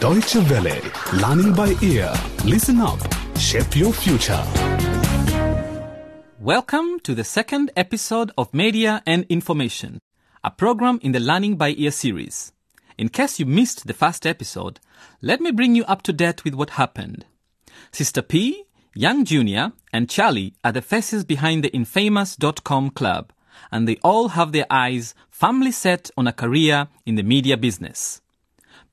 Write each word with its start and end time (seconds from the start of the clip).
Deutsche 0.00 0.36
Welle, 0.50 0.82
learning 1.14 1.54
by 1.54 1.74
ear. 1.80 2.12
Listen 2.44 2.82
up, 2.82 3.00
shape 3.38 3.74
your 3.74 3.94
future. 3.94 4.44
Welcome 6.38 7.00
to 7.00 7.14
the 7.14 7.24
second 7.24 7.70
episode 7.78 8.30
of 8.36 8.52
Media 8.52 9.02
and 9.06 9.24
Information, 9.30 9.98
a 10.44 10.50
program 10.50 10.98
in 11.00 11.12
the 11.12 11.18
Learning 11.18 11.56
by 11.56 11.70
Ear 11.70 11.90
series. 11.90 12.52
In 12.98 13.08
case 13.08 13.40
you 13.40 13.46
missed 13.46 13.86
the 13.86 13.94
first 13.94 14.26
episode, 14.26 14.80
let 15.22 15.40
me 15.40 15.50
bring 15.50 15.74
you 15.74 15.86
up 15.86 16.02
to 16.02 16.12
date 16.12 16.44
with 16.44 16.52
what 16.52 16.70
happened. 16.70 17.24
Sister 17.90 18.20
P, 18.20 18.64
Young 18.94 19.24
Junior, 19.24 19.72
and 19.94 20.10
Charlie 20.10 20.52
are 20.62 20.72
the 20.72 20.82
faces 20.82 21.24
behind 21.24 21.64
the 21.64 21.72
infamous 21.72 22.36
.com 22.64 22.90
club, 22.90 23.32
and 23.72 23.88
they 23.88 23.96
all 24.04 24.28
have 24.28 24.52
their 24.52 24.66
eyes 24.68 25.14
firmly 25.30 25.72
set 25.72 26.10
on 26.18 26.26
a 26.26 26.34
career 26.34 26.88
in 27.06 27.14
the 27.14 27.22
media 27.22 27.56
business. 27.56 28.20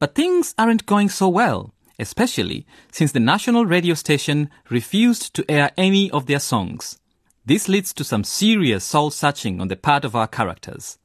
But 0.04 0.15
things 0.15 0.54
aren't 0.57 0.85
going 0.85 1.07
so 1.07 1.29
well, 1.29 1.73
especially 1.98 2.67
since 2.91 3.13
the 3.13 3.21
national 3.21 3.66
radio 3.66 3.93
station 3.93 4.49
refused 4.70 5.34
to 5.34 5.49
air 5.49 5.71
any 5.77 6.12
of 6.12 6.26
their 6.26 6.41
songs. 6.41 6.99
This 7.45 7.70
leads 7.70 7.93
to 7.93 8.03
some 8.03 8.26
serious 8.26 8.84
soul 8.84 9.12
searching 9.12 9.62
on 9.62 9.70
the 9.70 9.77
part 9.77 10.03
of 10.03 10.13
our 10.13 10.27
characters. 10.27 10.98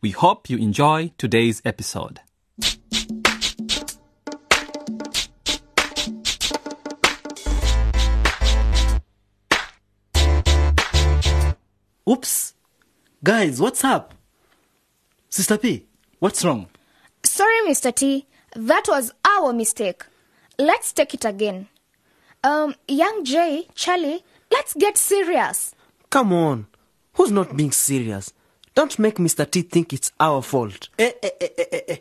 We 0.00 0.12
hope 0.12 0.48
you 0.48 0.56
enjoy 0.58 1.10
today's 1.18 1.62
episode. 1.64 2.20
Oops. 12.08 12.54
Guys, 13.24 13.60
what's 13.60 13.82
up? 13.82 14.14
Sister 15.28 15.58
P, 15.58 15.86
what's 16.20 16.44
wrong? 16.44 16.68
Sorry, 17.24 17.60
Mr. 17.66 17.92
T. 17.92 18.28
That 18.54 18.84
was 18.88 19.12
our 19.24 19.52
mistake. 19.52 20.04
Let's 20.58 20.92
take 20.92 21.14
it 21.14 21.24
again. 21.24 21.68
Um, 22.42 22.74
young 22.86 23.24
Jay, 23.24 23.66
Charlie, 23.74 24.22
let's 24.50 24.74
get 24.74 24.96
serious. 24.96 25.74
Come 26.10 26.32
on. 26.32 26.66
Who's 27.14 27.30
not 27.30 27.56
being 27.56 27.72
serious? 27.72 28.32
Don't 28.74 28.98
make 28.98 29.16
Mr. 29.16 29.48
T 29.50 29.62
think 29.62 29.92
it's 29.92 30.12
our 30.20 30.42
fault. 30.42 30.88
Eh, 30.98 31.12
eh, 31.22 31.30
eh, 31.40 31.48
eh, 31.58 31.64
eh, 31.72 31.80
eh. 31.88 31.96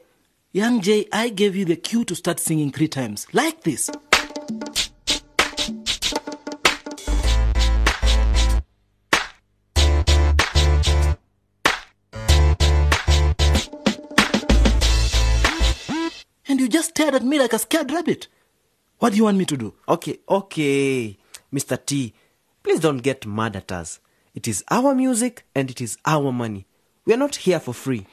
Young 0.51 0.81
Jay, 0.81 1.07
I 1.11 1.29
gave 1.29 1.55
you 1.55 1.65
the 1.65 1.75
cue 1.75 2.03
to 2.05 2.15
start 2.15 2.39
singing 2.39 2.71
three 2.71 2.87
times. 2.87 3.25
Like 3.33 3.61
this. 3.63 3.89
Stared 16.93 17.15
at 17.15 17.23
me 17.23 17.39
like 17.39 17.53
a 17.53 17.57
scared 17.59 17.91
rabbit. 17.91 18.27
What 18.99 19.09
do 19.11 19.17
you 19.17 19.23
want 19.23 19.37
me 19.39 19.45
to 19.45 19.57
do? 19.57 19.73
Okay, 19.89 20.19
okay. 20.29 21.17
Mr. 21.51 21.83
T, 21.83 22.13
please 22.61 22.79
don't 22.79 22.99
get 22.99 23.25
mad 23.25 23.55
at 23.55 23.71
us. 23.71 23.99
It 24.35 24.47
is 24.47 24.63
our 24.69 24.93
music 24.93 25.43
and 25.55 25.71
it 25.71 25.81
is 25.81 25.97
our 26.05 26.31
money. 26.31 26.67
We 27.05 27.15
are 27.15 27.17
not 27.17 27.37
here 27.37 27.59
for 27.59 27.73
free. 27.73 28.05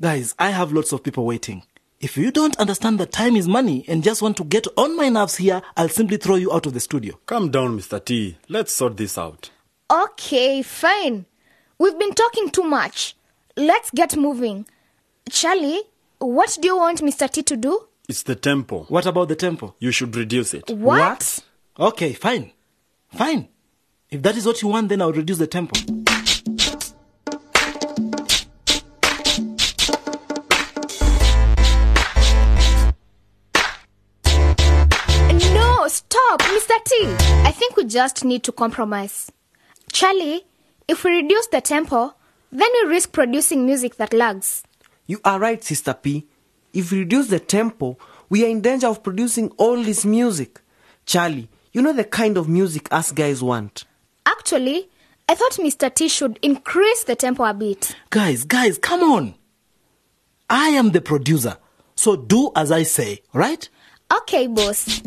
Guys, 0.00 0.36
I 0.38 0.50
have 0.50 0.72
lots 0.72 0.92
of 0.92 1.02
people 1.02 1.26
waiting. 1.26 1.64
If 1.98 2.16
you 2.16 2.30
don't 2.30 2.56
understand 2.60 3.00
that 3.00 3.10
time 3.10 3.34
is 3.34 3.48
money 3.48 3.84
and 3.88 4.04
just 4.04 4.22
want 4.22 4.36
to 4.36 4.44
get 4.44 4.68
on 4.76 4.96
my 4.96 5.08
nerves 5.08 5.36
here, 5.36 5.60
I'll 5.76 5.88
simply 5.88 6.16
throw 6.16 6.36
you 6.36 6.52
out 6.52 6.66
of 6.66 6.72
the 6.72 6.80
studio. 6.80 7.18
Calm 7.26 7.50
down, 7.50 7.76
Mr. 7.76 8.02
T. 8.02 8.38
Let's 8.48 8.72
sort 8.72 8.96
this 8.96 9.18
out. 9.18 9.50
Okay, 9.90 10.62
fine. 10.62 11.26
We've 11.78 11.98
been 11.98 12.14
talking 12.14 12.48
too 12.50 12.62
much. 12.62 13.16
Let's 13.56 13.90
get 13.90 14.16
moving. 14.16 14.66
Charlie, 15.28 15.82
what 16.18 16.56
do 16.60 16.68
you 16.68 16.76
want 16.76 17.00
Mr. 17.02 17.28
T 17.28 17.42
to 17.42 17.56
do? 17.56 17.88
It's 18.10 18.24
the 18.24 18.34
tempo. 18.34 18.86
What 18.88 19.06
about 19.06 19.28
the 19.28 19.36
tempo? 19.36 19.76
You 19.78 19.92
should 19.92 20.16
reduce 20.16 20.52
it. 20.52 20.68
What? 20.68 21.38
Okay, 21.78 22.12
fine. 22.12 22.50
Fine. 23.14 23.46
If 24.10 24.20
that 24.22 24.36
is 24.36 24.44
what 24.44 24.60
you 24.62 24.66
want, 24.66 24.88
then 24.88 25.00
I'll 25.00 25.12
reduce 25.12 25.38
the 25.38 25.46
tempo. 25.46 25.78
No, 35.54 35.86
stop, 35.86 36.42
Mr. 36.42 36.82
T. 36.84 37.14
I 37.46 37.52
think 37.52 37.76
we 37.76 37.84
just 37.84 38.24
need 38.24 38.42
to 38.42 38.50
compromise. 38.50 39.30
Charlie, 39.92 40.44
if 40.88 41.04
we 41.04 41.12
reduce 41.12 41.46
the 41.46 41.60
tempo, 41.60 42.14
then 42.50 42.70
we 42.82 42.88
risk 42.90 43.12
producing 43.12 43.64
music 43.66 43.98
that 43.98 44.12
lags. 44.12 44.64
You 45.06 45.20
are 45.24 45.38
right, 45.38 45.62
Sister 45.62 45.94
P. 45.94 46.26
If 46.72 46.92
we 46.92 47.00
reduce 47.00 47.28
the 47.28 47.40
tempo, 47.40 47.98
we 48.28 48.44
are 48.44 48.48
in 48.48 48.60
danger 48.60 48.86
of 48.86 49.02
producing 49.02 49.50
all 49.56 49.82
this 49.82 50.04
music. 50.04 50.60
Charlie, 51.04 51.48
you 51.72 51.82
know 51.82 51.92
the 51.92 52.04
kind 52.04 52.36
of 52.36 52.48
music 52.48 52.88
us 52.92 53.12
guys 53.12 53.42
want. 53.42 53.84
Actually, 54.26 54.88
I 55.28 55.34
thought 55.34 55.52
Mr. 55.52 55.92
T 55.92 56.08
should 56.08 56.38
increase 56.42 57.04
the 57.04 57.16
tempo 57.16 57.44
a 57.44 57.54
bit. 57.54 57.94
Guys, 58.10 58.44
guys, 58.44 58.78
come 58.78 59.02
on. 59.02 59.34
I 60.48 60.68
am 60.70 60.90
the 60.90 61.00
producer, 61.00 61.56
so 61.94 62.16
do 62.16 62.50
as 62.56 62.72
I 62.72 62.82
say, 62.82 63.20
right? 63.32 63.68
Okay, 64.12 64.46
boss. 64.48 65.00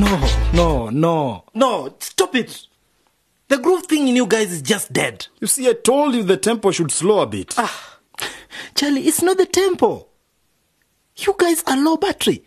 No, 0.00 0.16
no, 0.54 0.88
no, 0.90 1.44
no, 1.54 1.94
stop 1.98 2.34
it. 2.34 2.66
The 3.48 3.58
groove 3.58 3.84
thing 3.86 4.08
in 4.08 4.16
you 4.16 4.26
guys 4.26 4.50
is 4.52 4.62
just 4.62 4.92
dead. 4.92 5.26
You 5.40 5.46
see, 5.46 5.68
I 5.68 5.74
told 5.74 6.14
you 6.14 6.22
the 6.22 6.36
tempo 6.38 6.70
should 6.70 6.90
slow 6.90 7.20
a 7.20 7.26
bit. 7.26 7.54
Ah, 7.58 7.98
Charlie, 8.74 9.06
it's 9.06 9.20
not 9.22 9.36
the 9.36 9.44
tempo. 9.46 10.06
You 11.16 11.34
guys 11.36 11.62
are 11.66 11.76
low 11.76 11.96
battery. 11.98 12.44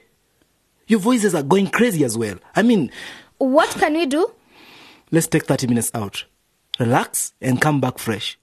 Your 0.88 1.00
voices 1.00 1.36
are 1.36 1.44
going 1.44 1.68
crazy 1.68 2.04
as 2.04 2.18
well. 2.18 2.38
I 2.56 2.64
mean, 2.64 2.90
What 3.38 3.70
can 3.72 3.94
we 3.94 4.06
do? 4.08 4.32
let's 5.12 5.28
take 5.28 5.46
30 5.46 5.68
minutes 5.68 5.92
out. 5.94 6.26
Relax 6.80 7.34
and 7.40 7.62
come 7.62 7.80
back 7.80 8.00
fresh. 8.00 8.40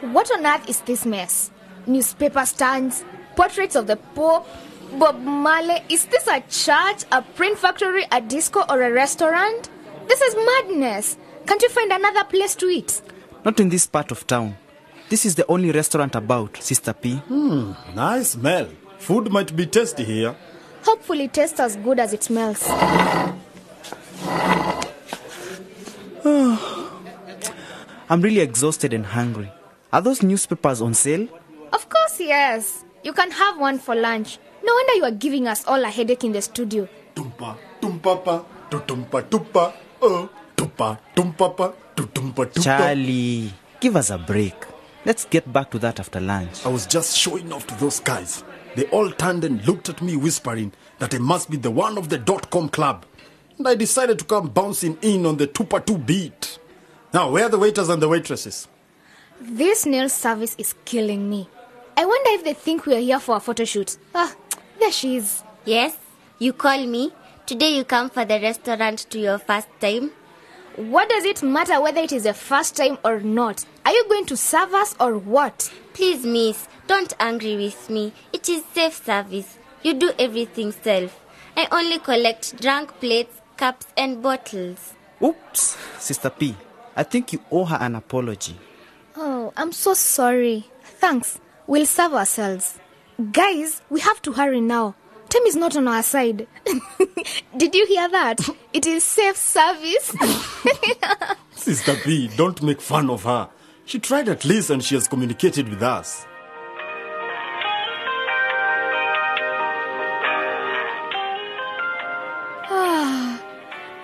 What 0.00 0.30
on 0.32 0.46
earth 0.46 0.68
is 0.68 0.80
this 0.82 1.04
mess? 1.04 1.50
Newspaper 1.86 2.44
stands, 2.46 3.04
portraits 3.36 3.76
of 3.76 3.86
the 3.86 3.96
Pope, 3.96 4.46
Bob 4.98 5.20
Marley. 5.20 5.82
Is 5.88 6.06
this 6.06 6.26
a 6.26 6.40
church, 6.48 7.04
a 7.12 7.22
print 7.22 7.58
factory, 7.58 8.04
a 8.10 8.20
disco, 8.20 8.62
or 8.68 8.82
a 8.82 8.90
restaurant? 8.92 9.68
This 10.08 10.20
is 10.22 10.34
madness. 10.34 11.16
Can't 11.46 11.62
you 11.62 11.68
find 11.68 11.92
another 11.92 12.24
place 12.24 12.54
to 12.56 12.66
eat? 12.66 13.02
Not 13.44 13.60
in 13.60 13.68
this 13.68 13.86
part 13.86 14.10
of 14.10 14.26
town. 14.26 14.56
This 15.08 15.24
is 15.24 15.34
the 15.36 15.46
only 15.48 15.70
restaurant 15.70 16.16
about, 16.16 16.56
Sister 16.56 16.92
P. 16.92 17.14
Hmm, 17.16 17.72
Nice 17.94 18.30
smell. 18.30 18.68
Food 18.98 19.30
might 19.30 19.54
be 19.54 19.66
tasty 19.66 20.02
here. 20.04 20.34
Hopefully, 20.84 21.24
it 21.24 21.32
tastes 21.34 21.60
as 21.60 21.76
good 21.76 22.00
as 22.00 22.12
it 22.12 22.24
smells. 22.24 22.66
I'm 28.08 28.20
really 28.22 28.40
exhausted 28.40 28.92
and 28.92 29.04
hungry. 29.06 29.50
Are 29.92 30.00
those 30.00 30.22
newspapers 30.22 30.80
on 30.80 30.94
sale? 30.94 31.28
Of 31.72 31.88
course, 31.88 32.20
yes. 32.20 32.84
You 33.06 33.12
can 33.12 33.30
have 33.30 33.56
one 33.60 33.78
for 33.78 33.94
lunch. 33.94 34.36
No 34.64 34.74
wonder 34.74 34.94
you 34.94 35.04
are 35.04 35.12
giving 35.12 35.46
us 35.46 35.64
all 35.64 35.80
a 35.84 35.88
headache 35.88 36.24
in 36.24 36.32
the 36.32 36.42
studio. 36.42 36.88
Tumpa, 37.14 37.56
tumpapa, 37.80 38.44
tutumpa, 38.68 39.22
tupa, 39.22 39.72
oh, 40.02 40.28
tupa, 40.56 40.98
tumpapa, 41.14 41.72
tutumpa, 41.94 42.46
tupa. 42.46 42.64
Charlie, 42.64 43.52
give 43.78 43.94
us 43.94 44.10
a 44.10 44.18
break. 44.18 44.56
Let's 45.04 45.24
get 45.24 45.52
back 45.52 45.70
to 45.70 45.78
that 45.78 46.00
after 46.00 46.20
lunch. 46.20 46.66
I 46.66 46.68
was 46.68 46.84
just 46.84 47.16
showing 47.16 47.52
off 47.52 47.64
to 47.68 47.76
those 47.76 48.00
guys. 48.00 48.42
They 48.74 48.86
all 48.86 49.12
turned 49.12 49.44
and 49.44 49.64
looked 49.68 49.88
at 49.88 50.02
me, 50.02 50.16
whispering 50.16 50.72
that 50.98 51.14
I 51.14 51.18
must 51.18 51.48
be 51.48 51.58
the 51.58 51.70
one 51.70 51.98
of 51.98 52.08
the 52.08 52.18
dot 52.18 52.50
com 52.50 52.68
club. 52.68 53.06
And 53.56 53.68
I 53.68 53.76
decided 53.76 54.18
to 54.18 54.24
come 54.24 54.48
bouncing 54.48 54.98
in 55.02 55.26
on 55.26 55.36
the 55.36 55.46
tupa 55.46 55.86
two 55.86 55.98
beat. 55.98 56.58
Now, 57.14 57.30
where 57.30 57.44
are 57.44 57.50
the 57.50 57.58
waiters 57.58 57.88
and 57.88 58.02
the 58.02 58.08
waitresses? 58.08 58.66
This 59.40 59.86
nail 59.86 60.08
service 60.08 60.56
is 60.58 60.74
killing 60.84 61.30
me. 61.30 61.48
I 61.98 62.04
wonder 62.04 62.30
if 62.32 62.44
they 62.44 62.52
think 62.54 62.84
we 62.86 62.94
are 62.94 63.00
here 63.00 63.20
for 63.20 63.36
a 63.36 63.40
photo 63.40 63.64
shoot. 63.64 63.96
Ah, 64.14 64.34
there 64.78 64.92
she 64.92 65.16
is. 65.16 65.42
Yes, 65.64 65.96
you 66.38 66.52
call 66.52 66.86
me. 66.86 67.12
Today 67.46 67.76
you 67.76 67.84
come 67.84 68.10
for 68.10 68.24
the 68.24 68.40
restaurant 68.40 68.98
to 69.10 69.18
your 69.18 69.38
first 69.38 69.68
time. 69.80 70.10
What 70.76 71.08
does 71.08 71.24
it 71.24 71.42
matter 71.42 71.80
whether 71.80 72.00
it 72.02 72.12
is 72.12 72.24
the 72.24 72.34
first 72.34 72.76
time 72.76 72.98
or 73.02 73.20
not? 73.20 73.64
Are 73.86 73.92
you 73.92 74.04
going 74.08 74.26
to 74.26 74.36
serve 74.36 74.74
us 74.74 74.94
or 75.00 75.16
what? 75.16 75.72
Please, 75.94 76.26
miss, 76.26 76.68
don't 76.86 77.14
angry 77.18 77.56
with 77.56 77.88
me. 77.88 78.12
It 78.32 78.48
is 78.50 78.62
safe 78.74 79.02
service. 79.02 79.56
You 79.82 79.94
do 79.94 80.12
everything 80.18 80.72
self. 80.72 81.18
I 81.56 81.66
only 81.72 81.98
collect 81.98 82.60
drunk 82.60 83.00
plates, 83.00 83.40
cups, 83.56 83.86
and 83.96 84.22
bottles. 84.22 84.92
Oops, 85.22 85.78
Sister 85.98 86.28
P. 86.28 86.54
I 86.94 87.04
think 87.04 87.32
you 87.32 87.40
owe 87.50 87.64
her 87.64 87.78
an 87.80 87.94
apology. 87.94 88.56
Oh, 89.16 89.54
I'm 89.56 89.72
so 89.72 89.94
sorry. 89.94 90.66
Thanks. 90.82 91.40
We'll 91.66 91.86
serve 91.86 92.14
ourselves. 92.14 92.78
Guys, 93.32 93.82
we 93.90 94.00
have 94.00 94.22
to 94.22 94.32
hurry 94.32 94.60
now. 94.60 94.94
Time 95.28 95.42
is 95.46 95.56
not 95.56 95.76
on 95.76 95.88
our 95.88 96.02
side. 96.02 96.46
Did 97.56 97.74
you 97.74 97.86
hear 97.86 98.08
that? 98.08 98.38
It 98.72 98.86
is 98.86 99.02
safe 99.02 99.36
service. 99.36 100.14
Sister 101.50 101.96
P, 102.04 102.28
don't 102.36 102.62
make 102.62 102.80
fun 102.80 103.10
of 103.10 103.24
her. 103.24 103.48
She 103.84 103.98
tried 103.98 104.28
at 104.28 104.44
least 104.44 104.70
and 104.70 104.82
she 104.84 104.94
has 104.94 105.08
communicated 105.08 105.68
with 105.68 105.82
us. 105.82 106.24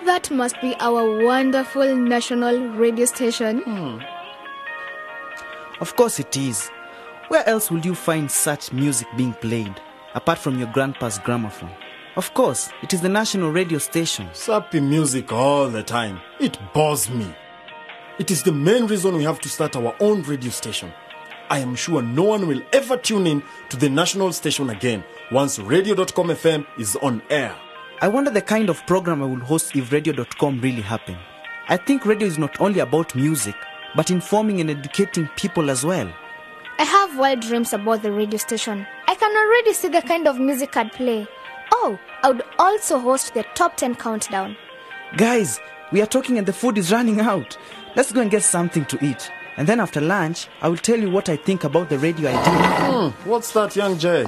that 0.04 0.28
must 0.32 0.60
be 0.60 0.74
our 0.80 1.24
wonderful 1.24 1.94
national 1.94 2.70
radio 2.70 3.04
station. 3.04 3.60
Hmm. 3.60 3.98
Of 5.80 5.94
course 5.94 6.18
it 6.18 6.36
is. 6.36 6.68
Where 7.32 7.48
else 7.48 7.70
will 7.70 7.80
you 7.80 7.94
find 7.94 8.30
such 8.30 8.74
music 8.74 9.08
being 9.16 9.32
played, 9.32 9.80
apart 10.14 10.38
from 10.38 10.58
your 10.58 10.68
grandpa's 10.70 11.18
gramophone? 11.18 11.70
Of 12.14 12.34
course, 12.34 12.68
it 12.82 12.92
is 12.92 13.00
the 13.00 13.08
national 13.08 13.52
radio 13.52 13.78
station. 13.78 14.28
Sappy 14.34 14.80
music 14.80 15.32
all 15.32 15.70
the 15.70 15.82
time. 15.82 16.20
It 16.40 16.58
bores 16.74 17.08
me. 17.08 17.34
It 18.18 18.30
is 18.30 18.42
the 18.42 18.52
main 18.52 18.86
reason 18.86 19.16
we 19.16 19.24
have 19.24 19.40
to 19.40 19.48
start 19.48 19.76
our 19.76 19.96
own 19.98 20.20
radio 20.24 20.50
station. 20.50 20.92
I 21.48 21.60
am 21.60 21.74
sure 21.74 22.02
no 22.02 22.24
one 22.24 22.46
will 22.46 22.60
ever 22.74 22.98
tune 22.98 23.26
in 23.26 23.42
to 23.70 23.78
the 23.78 23.88
national 23.88 24.34
station 24.34 24.68
again 24.68 25.02
once 25.30 25.58
radio.com 25.58 26.28
FM 26.28 26.66
is 26.78 26.96
on 26.96 27.22
air. 27.30 27.56
I 28.02 28.08
wonder 28.08 28.30
the 28.30 28.42
kind 28.42 28.68
of 28.68 28.86
program 28.86 29.22
I 29.22 29.26
will 29.26 29.40
host 29.40 29.74
if 29.74 29.90
radio.com 29.90 30.60
really 30.60 30.82
happened. 30.82 31.20
I 31.70 31.78
think 31.78 32.04
radio 32.04 32.28
is 32.28 32.36
not 32.36 32.60
only 32.60 32.80
about 32.80 33.14
music, 33.14 33.56
but 33.96 34.10
informing 34.10 34.60
and 34.60 34.68
educating 34.68 35.30
people 35.34 35.70
as 35.70 35.82
well. 35.82 36.12
I 36.82 36.84
have 36.84 37.16
wild 37.16 37.38
dreams 37.38 37.72
about 37.72 38.02
the 38.02 38.10
radio 38.10 38.38
station. 38.38 38.84
I 39.06 39.14
can 39.14 39.30
already 39.36 39.72
see 39.72 39.86
the 39.86 40.02
kind 40.02 40.26
of 40.26 40.40
music 40.40 40.76
I'd 40.76 40.90
play. 40.90 41.28
Oh, 41.70 41.96
I 42.24 42.32
would 42.32 42.42
also 42.58 42.98
host 42.98 43.34
the 43.34 43.44
top 43.54 43.76
10 43.76 43.94
countdown. 43.94 44.56
Guys, 45.16 45.60
we 45.92 46.02
are 46.02 46.06
talking 46.06 46.38
and 46.38 46.46
the 46.48 46.52
food 46.52 46.76
is 46.76 46.90
running 46.90 47.20
out. 47.20 47.56
Let's 47.94 48.10
go 48.10 48.20
and 48.20 48.32
get 48.32 48.42
something 48.42 48.84
to 48.86 48.98
eat. 49.00 49.30
And 49.56 49.68
then 49.68 49.78
after 49.78 50.00
lunch, 50.00 50.48
I 50.60 50.68
will 50.68 50.76
tell 50.76 50.98
you 50.98 51.08
what 51.08 51.28
I 51.28 51.36
think 51.36 51.62
about 51.62 51.88
the 51.88 52.00
radio 52.00 52.30
idea. 52.30 53.12
Hmm, 53.12 53.30
what's 53.30 53.52
that, 53.52 53.76
young 53.76 53.96
Jay? 53.96 54.26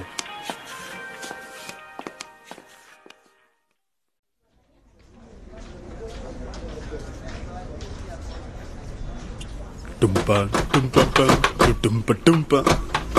Dumpa, 9.98 10.48
dumpa. 10.70 11.53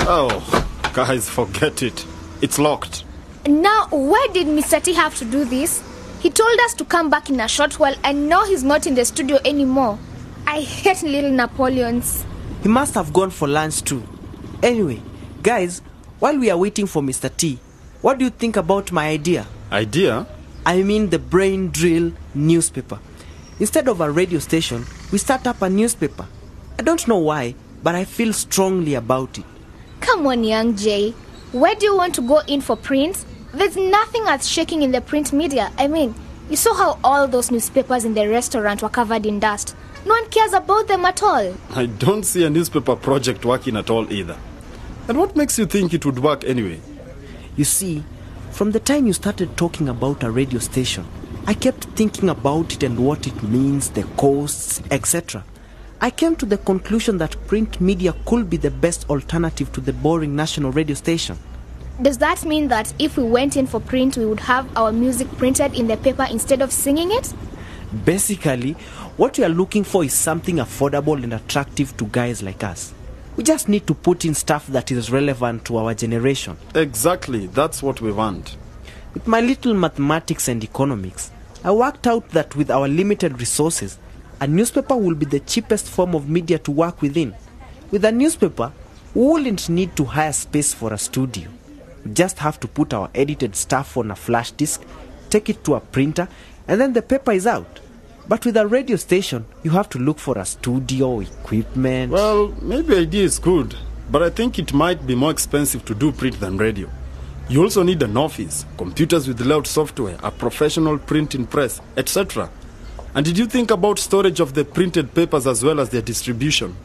Oh, 0.08 0.66
guys, 0.94 1.28
forget 1.30 1.82
it. 1.82 2.06
It's 2.42 2.60
locked. 2.60 3.04
Now, 3.48 3.88
why 3.90 4.28
did 4.34 4.48
Mr. 4.48 4.82
T 4.82 4.94
have 4.94 5.16
to 5.18 5.26
do 5.26 5.46
this? 5.46 5.84
He 6.20 6.30
told 6.30 6.60
us 6.62 6.74
to 6.76 6.86
come 6.86 7.10
back 7.10 7.30
in 7.30 7.40
a 7.40 7.48
short 7.48 7.80
while, 7.80 7.96
and 8.04 8.30
now 8.30 8.46
he's 8.46 8.64
not 8.64 8.88
in 8.88 8.96
the 8.96 9.06
studio 9.06 9.40
anymore. 9.46 9.98
I 10.48 10.62
hate 10.62 11.02
little 11.04 11.32
Napoleons. 11.32 12.24
He 12.62 12.70
must 12.70 12.94
have 12.96 13.12
gone 13.14 13.32
for 13.32 13.48
lunch 13.48 13.84
too. 13.84 14.04
Anyway, 14.62 15.02
guys, 15.42 15.82
while 16.20 16.38
we 16.38 16.50
are 16.50 16.58
waiting 16.58 16.86
for 16.86 17.02
Mr. 17.02 17.36
T, 17.36 17.60
what 18.02 18.20
do 18.20 18.26
you 18.26 18.32
think 18.32 18.58
about 18.58 18.92
my 18.92 19.08
idea? 19.10 19.48
Idea? 19.72 20.28
I 20.66 20.84
mean 20.84 21.10
the 21.10 21.20
brain 21.20 21.70
drill 21.72 22.12
newspaper. 22.34 23.00
Instead 23.60 23.88
of 23.88 24.02
a 24.02 24.10
radio 24.12 24.40
station, 24.40 24.86
we 25.12 25.18
start 25.18 25.48
up 25.48 25.62
a 25.62 25.70
newspaper. 25.70 26.28
I 26.78 26.84
don't 26.84 27.08
know 27.08 27.18
why, 27.18 27.56
but 27.86 27.94
I 27.94 28.04
feel 28.04 28.34
strongly 28.34 28.96
about 28.96 29.38
it. 29.38 29.46
Come 30.00 30.26
on, 30.26 30.44
young 30.44 30.76
Jay. 30.76 31.12
Where 31.52 31.76
do 31.76 31.86
you 31.86 31.96
want 31.96 32.16
to 32.16 32.22
go 32.22 32.40
in 32.48 32.60
for 32.62 32.76
print? 32.76 33.24
There's 33.54 33.78
nothing 33.78 34.24
earth 34.28 34.44
shaking 34.44 34.82
in 34.82 34.92
the 34.92 35.02
print 35.02 35.32
media. 35.32 35.72
I 35.78 35.88
mean, 35.88 36.16
you 36.50 36.56
saw 36.56 36.74
how 36.74 36.98
all 37.04 37.28
those 37.28 37.52
newspapers 37.52 38.04
in 38.04 38.16
the 38.16 38.28
restaurant 38.28 38.82
were 38.82 38.90
covered 38.90 39.28
in 39.28 39.40
dust. 39.40 39.76
No 40.04 40.16
one 40.16 40.28
cares 40.32 40.54
about 40.54 40.88
them 40.88 41.06
at 41.06 41.22
all. 41.22 41.54
I 41.76 41.86
don't 41.86 42.24
see 42.24 42.44
a 42.44 42.50
newspaper 42.50 42.96
project 42.96 43.46
working 43.46 43.78
at 43.78 43.92
all 43.92 44.12
either. 44.12 44.38
And 45.08 45.20
what 45.20 45.36
makes 45.36 45.60
you 45.60 45.68
think 45.68 45.94
it 45.94 46.08
would 46.08 46.18
work 46.18 46.44
anyway? 46.44 46.82
You 47.56 47.66
see, 47.66 48.04
from 48.50 48.72
the 48.72 48.80
time 48.80 49.06
you 49.06 49.14
started 49.14 49.56
talking 49.58 49.90
about 49.90 50.24
a 50.24 50.32
radio 50.32 50.58
station, 50.58 51.06
I 51.46 51.54
kept 51.54 51.84
thinking 51.96 52.30
about 52.30 52.74
it 52.74 52.82
and 52.82 53.06
what 53.06 53.28
it 53.28 53.44
means, 53.44 53.92
the 53.92 54.06
costs, 54.18 54.82
etc. 54.90 55.44
I 56.02 56.10
came 56.10 56.36
to 56.38 56.46
the 56.46 56.58
conclusion 56.58 57.18
that 57.20 57.38
print 57.48 57.80
media 57.80 58.14
could 58.26 58.50
be 58.50 58.58
the 58.58 58.72
best 58.72 59.10
alternative 59.10 59.72
to 59.74 59.82
the 59.82 59.94
boring 59.94 60.36
national 60.36 60.72
radio 60.72 60.94
station. 60.94 61.38
Does 62.02 62.18
that 62.18 62.44
mean 62.44 62.68
that 62.68 62.94
if 63.00 63.16
we 63.16 63.24
went 63.24 63.56
in 63.56 63.66
for 63.66 63.80
print, 63.80 64.18
we 64.18 64.26
would 64.26 64.42
have 64.42 64.70
our 64.78 64.92
music 64.92 65.30
printed 65.38 65.74
in 65.74 65.88
the 65.88 65.96
paper 65.96 66.28
instead 66.30 66.62
of 66.62 66.74
singing 66.74 67.12
it? 67.12 67.34
Basically, 68.04 68.74
what 69.16 69.38
we 69.38 69.46
are 69.46 69.50
looking 69.50 69.86
for 69.86 70.04
is 70.04 70.14
something 70.14 70.58
affordable 70.58 71.24
and 71.24 71.34
attractive 71.34 71.96
to 71.96 72.06
guys 72.08 72.44
like 72.44 72.66
us. 72.66 72.94
We 73.38 73.46
just 73.46 73.70
need 73.70 73.88
to 73.88 73.94
put 73.94 74.26
in 74.26 74.34
stuff 74.34 74.68
that 74.68 74.92
is 74.92 75.10
relevant 75.10 75.64
to 75.66 75.78
our 75.78 75.94
generation. 75.94 76.58
Exactly, 76.74 77.48
that's 77.48 77.82
what 77.82 78.02
we 78.02 78.12
want. 78.12 78.58
With 79.14 79.28
my 79.28 79.40
little 79.40 79.74
mathematics 79.74 80.50
and 80.50 80.62
economics, 80.62 81.32
I 81.64 81.72
worked 81.72 82.06
out 82.06 82.30
that 82.30 82.58
with 82.58 82.70
our 82.70 82.90
limited 82.90 83.40
resources, 83.40 83.98
a 84.42 84.48
newspaper 84.48 84.96
will 84.96 85.16
be 85.16 85.26
the 85.26 85.40
cheapest 85.40 85.88
form 85.88 86.16
of 86.16 86.30
media 86.30 86.60
to 86.60 86.72
work 86.72 87.02
within. 87.02 87.34
With 87.92 88.04
a 88.06 88.12
newspaper, 88.12 88.72
we 89.14 89.26
wouldn't 89.26 89.70
need 89.70 89.96
to 89.96 90.04
hire 90.04 90.34
space 90.34 90.74
for 90.74 90.94
a 90.94 90.98
studio. 90.98 91.50
We 92.04 92.12
just 92.12 92.40
have 92.40 92.60
to 92.60 92.68
put 92.68 92.94
our 92.94 93.10
edited 93.16 93.56
stuff 93.56 93.96
on 93.98 94.12
a 94.12 94.16
flash 94.16 94.52
disk, 94.52 94.84
take 95.30 95.50
it 95.50 95.64
to 95.64 95.76
a 95.76 95.80
printer, 95.80 96.28
and 96.68 96.82
then 96.82 96.94
the 96.94 97.02
paper 97.02 97.32
is 97.32 97.48
out. 97.48 97.80
But 98.28 98.46
with 98.46 98.58
a 98.58 98.68
radio 98.68 98.98
station, 98.98 99.46
you 99.64 99.72
have 99.72 99.88
to 99.90 100.00
look 100.00 100.20
for 100.20 100.38
a 100.38 100.46
studio, 100.46 101.20
equipment. 101.20 102.12
Well, 102.12 102.56
maybe 102.62 102.98
idea 102.98 103.24
is 103.24 103.40
good, 103.40 103.76
but 104.12 104.24
I 104.24 104.30
think 104.32 104.60
it 104.60 104.74
might 104.74 105.06
be 105.06 105.16
more 105.16 105.32
expensive 105.32 105.86
to 105.86 105.96
do 105.96 106.12
print 106.12 106.40
than 106.40 106.58
radio. 106.58 106.90
You 107.48 107.62
also 107.62 107.84
need 107.84 108.02
an 108.02 108.18
office, 108.18 108.66
computers 108.78 109.28
with 109.28 109.40
layout 109.40 109.68
software, 109.68 110.18
a 110.24 110.32
professional 110.32 110.98
printing 110.98 111.46
press, 111.46 111.80
etc. 111.96 112.50
And 113.16 113.24
did 113.24 113.38
you 113.38 113.46
think 113.46 113.72
about 113.72 113.98
storage 113.98 114.42
of 114.42 114.56
the 114.56 114.66
printed 114.66 115.14
papers 115.14 115.48
as 115.48 115.64
well 115.64 115.80
as 115.80 115.90
their 115.90 116.02
distribution? 116.02 116.76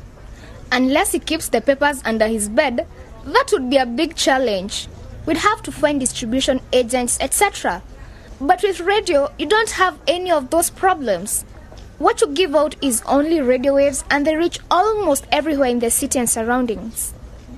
Unless 0.70 1.10
he 1.10 1.18
keeps 1.18 1.48
the 1.48 1.60
papers 1.60 2.00
under 2.04 2.28
his 2.28 2.48
bed, 2.48 2.86
that 3.24 3.48
would 3.52 3.68
be 3.68 3.78
a 3.78 3.84
big 3.84 4.14
challenge. 4.14 4.86
We'd 5.26 5.38
have 5.38 5.60
to 5.64 5.72
find 5.72 5.98
distribution 5.98 6.60
agents, 6.72 7.18
etc. 7.20 7.82
But 8.40 8.62
with 8.62 8.78
radio, 8.78 9.28
you 9.40 9.46
don't 9.46 9.70
have 9.70 9.98
any 10.06 10.30
of 10.30 10.50
those 10.50 10.70
problems. 10.70 11.42
What 11.98 12.20
you 12.20 12.28
give 12.28 12.54
out 12.54 12.76
is 12.80 13.02
only 13.06 13.40
radio 13.40 13.74
waves, 13.74 14.04
and 14.08 14.24
they 14.24 14.36
reach 14.36 14.60
almost 14.70 15.26
everywhere 15.32 15.68
in 15.68 15.80
the 15.80 15.90
city 15.90 16.20
and 16.20 16.30
surroundings. 16.30 17.10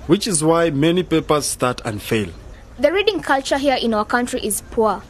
Which 0.07 0.26
is 0.26 0.43
why 0.43 0.71
many 0.71 1.02
papers 1.02 1.45
start 1.45 1.83
and 1.85 2.00
fail. 2.00 2.31
The 2.79 2.91
reading 2.91 3.21
culture 3.21 3.59
here 3.59 3.76
in 3.81 3.93
our 3.93 4.07
country 4.07 4.41
is 4.41 4.62
poor. 4.71 5.02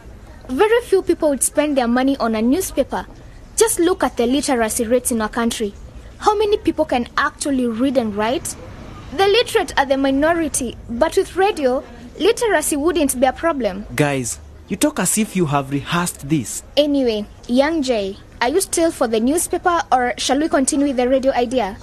Very 0.48 0.82
few 0.82 1.00
people 1.00 1.30
would 1.30 1.44
spend 1.44 1.76
their 1.78 1.88
money 1.88 2.16
on 2.18 2.34
a 2.34 2.42
newspaper. 2.42 3.06
Just 3.56 3.78
look 3.78 4.02
at 4.02 4.16
the 4.16 4.26
literacy 4.26 4.84
rates 4.86 5.10
in 5.10 5.20
our 5.20 5.28
country. 5.28 5.74
How 6.18 6.36
many 6.36 6.56
people 6.56 6.84
can 6.84 7.08
actually 7.16 7.66
read 7.66 7.96
and 7.96 8.14
write? 8.14 8.56
The 9.16 9.26
literate 9.26 9.78
are 9.78 9.86
the 9.86 9.96
minority, 9.96 10.76
but 10.88 11.16
with 11.16 11.36
radio, 11.36 11.84
literacy 12.18 12.76
wouldn't 12.76 13.20
be 13.20 13.26
a 13.26 13.32
problem. 13.32 13.86
Guys, 13.94 14.40
you 14.68 14.76
talk 14.76 15.00
as 15.00 15.18
if 15.18 15.36
you 15.36 15.46
have 15.46 15.70
rehearsed 15.70 16.28
this. 16.28 16.62
Anyway, 16.76 17.26
young 17.46 17.82
Jay, 17.82 18.16
are 18.40 18.48
you 18.48 18.60
still 18.60 18.90
for 18.90 19.06
the 19.06 19.20
newspaper 19.20 19.82
or 19.92 20.14
shall 20.16 20.38
we 20.38 20.48
continue 20.48 20.86
with 20.86 20.96
the 20.96 21.08
radio 21.08 21.32
idea? 21.32 21.76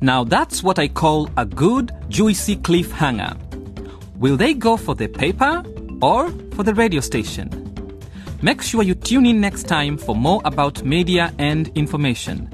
Now 0.00 0.24
that's 0.24 0.64
what 0.64 0.80
I 0.80 0.88
call 0.88 1.30
a 1.36 1.46
good, 1.46 1.92
juicy 2.08 2.56
cliffhanger. 2.56 3.38
Will 4.22 4.36
they 4.36 4.54
go 4.54 4.76
for 4.76 4.94
the 4.94 5.08
paper 5.08 5.64
or 6.00 6.30
for 6.54 6.62
the 6.62 6.72
radio 6.74 7.00
station? 7.00 7.50
Make 8.40 8.62
sure 8.62 8.84
you 8.84 8.94
tune 8.94 9.26
in 9.26 9.40
next 9.40 9.64
time 9.64 9.98
for 9.98 10.14
more 10.14 10.40
about 10.44 10.84
media 10.84 11.34
and 11.38 11.66
information. 11.76 12.46